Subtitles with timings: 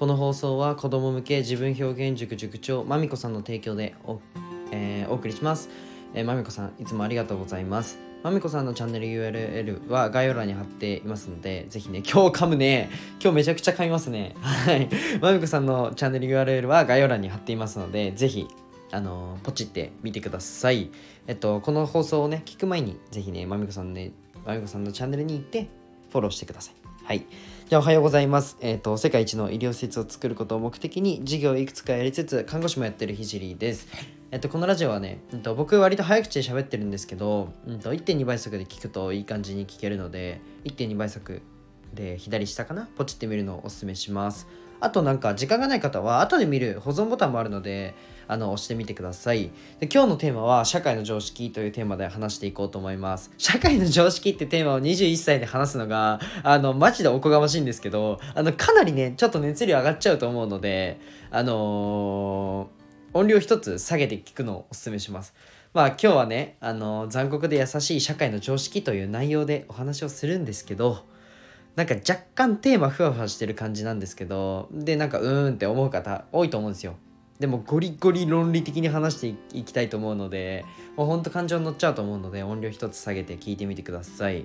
[0.00, 4.18] この放送は子供向け自分表現塾塾長まみこさんの提供でお,、
[4.72, 5.68] えーお送りします、
[6.14, 7.98] えー、まみこさんいつもありがとうございます。
[8.22, 12.88] まみこさんのチャンネル URL は概要欄に貼っていますのでぜひね今日噛むね。
[13.22, 14.34] 今日めちゃくちゃ噛みますね。
[14.40, 14.88] はい。
[15.20, 18.48] まみこさんのチャンネル URL は概要欄に貼っていますのでぜひ
[18.92, 20.90] あのポチってみてください。
[21.26, 24.12] えっとこの放送をね聞く前にぜひねまみこさんね
[24.46, 25.68] まみこさんのチャンネルに行って
[26.10, 26.79] フォローしてください。
[27.10, 27.26] はい
[27.68, 28.56] じゃあおはようございます。
[28.60, 33.88] えっ、と、世界一の医療施設を作ることを目的に事業をいくつかやりつつ、看護師もやってるひじりです。
[34.30, 41.42] えっと、このラジオはね、うんと、僕割と早口で喋ってるんですけど、うんと、1.2倍速で聞くといい感じに聞けるので、1.2倍速
[41.94, 42.88] で左下かな？
[42.96, 44.46] ポチってみるのをおすすめします。
[44.80, 47.94] あとなんか時間がない方は後で見る保存ボタンもあるので
[48.26, 49.50] あの押してみてください。
[49.80, 53.30] で今日のテーマは社会の常識というテーマで話していこうと思います。
[53.38, 61.00] 社会の常識ってテーマを21歳で話すのがあのマジでおこがましいんですけどあのかなりねちょっと熱量上がっちゃうと思うので
[61.30, 65.34] あのー、音量一つ下げて聞くのをおすすめします。
[65.72, 71.04] まあ今日はね、あの残酷で優しい社会の常識という内容でお話をするんですけど、
[71.76, 76.96] なんか若干テーマふわふわしてる感じなんですけどでなんかうーんって思う方多いと思うんですよ。
[77.38, 84.44] でもゴリゴリ論理的に話していきたいと思うのでもうほんと感情に乗っちゃうと思うので音量一つ下げて聞いてみてください。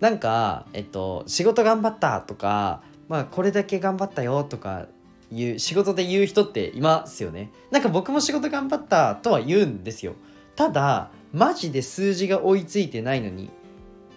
[0.00, 4.86] なんかえっと仕事頑張ったとかまあこれだけ頑張ったよとか
[5.32, 7.50] いう仕事で言う人っていますよね。
[7.70, 10.14] なんか僕も仕事頑張ったとは言うんですよ。
[10.54, 13.48] ただマジで数字が追いついてないのに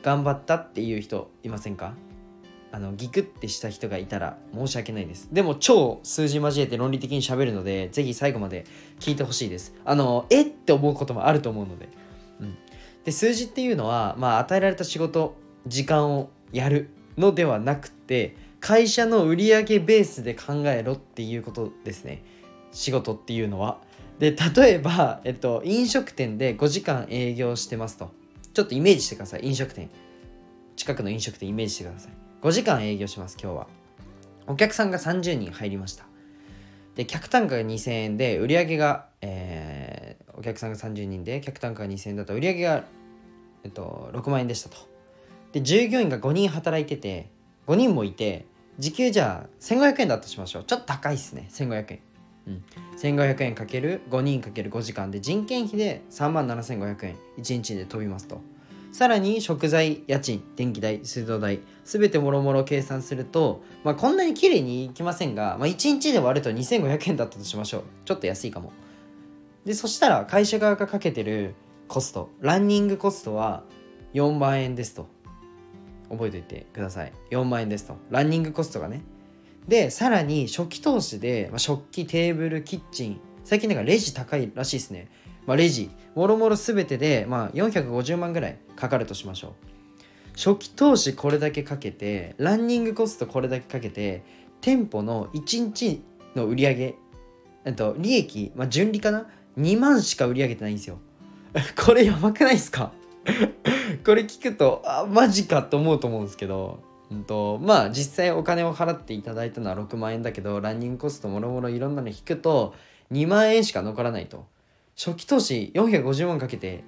[0.04, 1.94] 頑張ったっていう人いませんか？
[2.72, 5.30] あのギクってした人がいたら申し訳ないです。
[5.32, 8.66] でも超数字交えて論理的に喋るのでぜひ最後まで
[9.00, 9.74] 聞いてほしいです。
[9.86, 11.90] あのえって思うこともあると思うので,、
[12.42, 12.58] うん、
[13.04, 22.24] で数字っていうのは、まあ、与えられた仕事時間をやるのではなくて会社の売上ベースで考えろっていうことですね。
[22.72, 23.80] 仕事っていうのは。
[24.20, 28.12] で例えば、えっと、飲食店で5時間営業してますと。
[28.54, 29.46] ちょっとイメージしてください。
[29.46, 29.90] 飲食店。
[30.76, 32.27] 近くの飲食店イメージしてください。
[32.42, 33.68] 5時間営業します今日は。
[34.46, 36.06] お客さんが30人入りました。
[36.96, 42.84] で客単価が2000円で売り上げが、えー、お客さんが30人で客単価が2000円だと売り上げが、
[43.64, 44.78] えっと、6万円でしたと。
[45.52, 47.32] で従業員が5人働いてて
[47.66, 48.46] 5人もいて
[48.78, 50.64] 時給じゃあ1500円だとしましょう。
[50.64, 52.00] ちょっと高いっすね1500円。
[52.48, 52.64] うん、
[52.98, 58.42] 1500円かける5人かける5時間で人件費で3万7500円1日で飛びますと。
[58.98, 67.84] さらに食材家賃電気代水道代全てもろもろ計算すると、まあ、こんなに綺麗にいきませんが、まあ、1日で割ると2500円だったとしましょう。
[68.06, 68.74] ちょっと安いかも。
[69.66, 71.54] でそしたら会社側がかけてる
[71.88, 73.66] コストランニングコストは
[74.16, 75.08] 4万円ですと。
[76.10, 77.14] 覚えておいてください。
[77.30, 77.98] 4万円ですと。
[78.10, 79.04] ランニングコストがね。
[79.68, 85.08] でさらに初期投資で、まあ、食器テーブルキッチン最近なんかレジ高いらしいですね。
[85.48, 89.52] まあ、レジもろもろ全てで、まあ、450万ぐらいかかるとしましょう。
[90.36, 94.24] 初期投資これだけかけてランニングコストこれだけかけて
[94.62, 96.04] 店舗の1日
[96.36, 96.96] の売り上げ
[97.66, 99.26] えっと利益、まあ、純利かな
[99.58, 101.00] ？2万しか売り上げてないんですよ。
[101.84, 102.92] これやばくないですか？
[104.06, 106.80] これ聞くとあマジかと思うと思うんですけど、
[107.10, 112.76] うんと、まあ実際お金を払っていただいたのは6万円だけどランニングコストもろもろいろんなの引くと
[113.12, 114.46] 2万円しか残らないと。
[114.98, 116.84] 初期投資450万かけて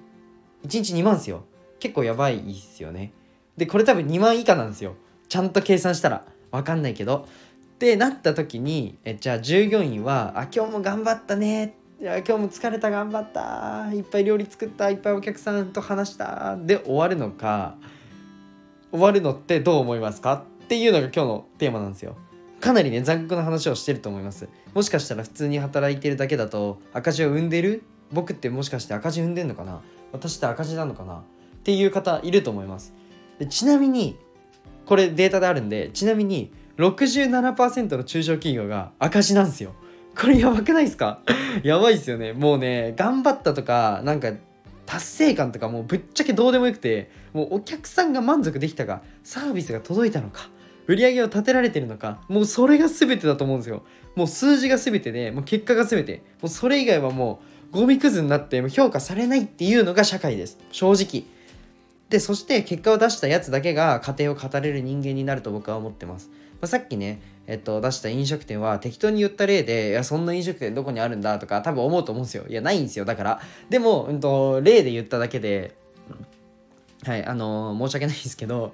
[0.64, 1.44] 1日2万ですよ。
[1.78, 3.12] 結構やばいっすよね。
[3.56, 4.96] でこれ多分2万以下なんですよ。
[5.28, 6.24] ちゃんと計算したら。
[6.50, 7.28] わかんないけど。
[7.76, 13.90] ってなった時にえじゃあ従業員は「あ今日も頑張ったね」いや今日も疲れた頑張った。
[13.94, 14.90] いっぱい料理作った。
[14.90, 16.56] いっぱいお客さんと話した。
[16.56, 17.76] で終わるのか
[18.90, 20.44] 終わるのってどう思いますか？
[20.64, 22.16] っていうのが今日のテーマなんですよ。
[22.60, 24.48] かなりね残酷な話をしてると思います。
[24.74, 29.80] もしかしたら普通に働いてるだけだと赤字を生んでる僕ってもしかして赤字踏んでんのかな？
[30.12, 31.16] 私って赤字なのかな？
[31.16, 31.22] っ
[31.62, 32.92] ていう方いると思います。
[33.38, 34.18] でちなみに
[34.86, 39.74] これデータであるんでちなみに67%の中小企業が赤字なんですよ。
[40.18, 41.20] これやばくないですか？
[41.62, 42.32] やばいですよね。
[42.32, 44.32] もうね頑張ったとかなんか
[44.86, 50.48] 達成感とかもうぶっちゃけどうでもよくてもうお客さんが満足できたかサービスが届いたのか
[50.88, 53.84] 売り上げを立てられてるのかもうそれが全てだと思うんですよ。
[54.16, 56.22] もう数字が全てでもう結果が全て。
[56.42, 61.24] もうそれ以外はもうゴミくずになって評価されないっていうのが社会です正直
[62.08, 72.44] でそして結果を出したやつだけが家庭を語れる人間になると僕は思ってます、まあ、さっきねえっと、出した飲食店は適当に言った例で、いや、そんな飲食店どこにあるんだとか多分思うと思うんですよ。
[72.48, 73.04] いや、ないんですよ。
[73.04, 73.40] だから。
[73.68, 75.74] でも、うんと、例で言っただけで、
[77.04, 78.72] はいあのー申し訳ないですけど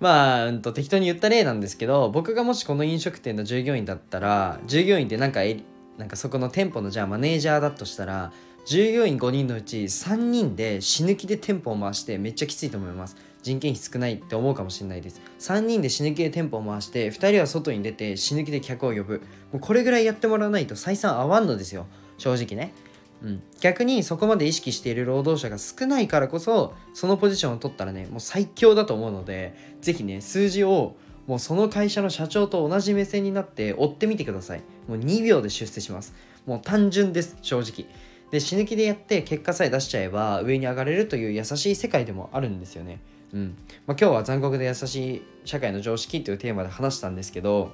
[0.00, 5.60] まあ、うん、と適当に言った例なんですけど僕がもしこの飲食店の従業員だったら従業員ってなんかえ
[5.98, 8.32] なんかそこの店舗のじゃあマネージャーだとしたら
[8.64, 13.16] 従業員5人のうち3人で死ぬ気で店舗を回してめっちゃきついと思います。
[13.42, 15.20] 人件費少ないって思うかもしれないです。
[15.38, 19.22] 3人で死ぬ気で店舗を回して2人は外に出て死ぬ気で客を呼ぶ。
[19.52, 21.86] もうこれぐらいやってもらわないと採算合わんのですよ。
[22.18, 22.74] 正直ね。
[23.22, 30.94] うん、逆にそこまで意識している労働者が少ないからこそそのポジションを取ったらねもう最強だと思うので是非ね数字を
[31.28, 34.62] もうその会社の社長と同じ目線になって追ってみてください。
[34.88, 36.14] もう2秒で出世します。
[36.46, 37.86] もう単純です正直。
[38.30, 43.00] で死ぬ気でやって結果さえ出しちゃえば上に上がれるという優しい世界でもあるんですよね。
[43.34, 43.56] うん。
[43.86, 47.72] まあ、今日は残酷で優しい社会の常識というテーマで話したんですけど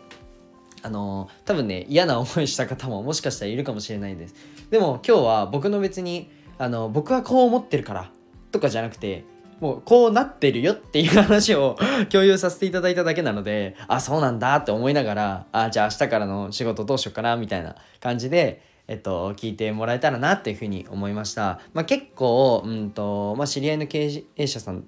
[0.83, 4.35] あの多分ね嫌な思いした方ももしかしたらいるかもしれないです。
[4.71, 6.29] でも今日は僕の別に
[6.59, 8.11] あの僕はこう思ってるから
[8.51, 9.25] とかじゃなくて
[9.65, 11.79] もうこうなってるよっていう話を
[12.13, 21.59] 共有させていただいただけなのであそうなんだって思いながらあじゃあ明日からの仕事どうしようかなみたいな感じでえっと、聞いてもらえたらなっていうふうに思いました。
[21.73, 24.85] まあ、結構、うんとまあ、知り合いの経営者さん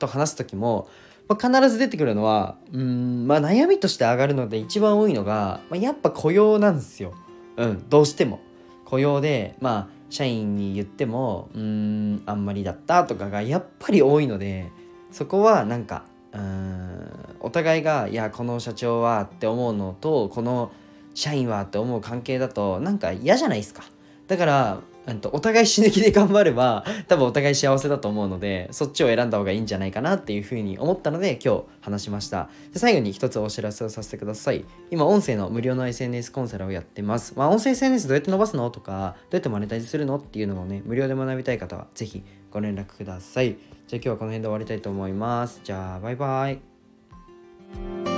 [0.00, 0.88] と話す時も、
[1.28, 7.14] まあ、必ず出てくるのはうんまあ悩みとして上がるので一番多いのが、まあ、やっぱ雇用なんですよ。
[7.56, 8.40] うんどうしても。
[8.86, 14.70] 雇用でまあ社員に言ってもうーんあんまりだったとかがやっぱり多いので
[15.10, 17.08] そこはなんかうん
[17.40, 20.70] お互いがいやこの社長はって思うのとこの
[21.14, 23.84] 社員はって思う関係だとなんか嫌じゃないですか。
[24.28, 32.50] だからんとお互い死ぬ気で頑張れば多分お互い幸せだと思うのでそっちを選んだ方がいいんじゃないかなっていうふうに思ったので今日話しました。
[32.72, 34.64] で最後に一つお知らせをさせてください。
[34.90, 37.34] 今音声の無料の SNS コンサルをやってます。
[37.36, 43.56] まあ音声 SNS どうやって伸ばすのとかどうやってマネタイズするのっていうのをね無料で学びたい方はぜひご連絡ください。
[43.88, 45.60] じゃあ今日はこの辺で終わりたいと思います。
[45.64, 48.11] じゃあバイバイ。